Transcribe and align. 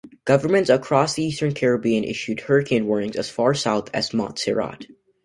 Governments 0.25 0.71
across 0.71 1.13
the 1.13 1.25
eastern 1.25 1.53
Caribbean 1.53 2.03
issued 2.03 2.39
hurricane 2.39 2.87
warnings 2.87 3.15
as 3.17 3.29
far 3.29 3.53
south 3.53 3.87
as 3.93 4.15
Montserrat. 4.15 4.87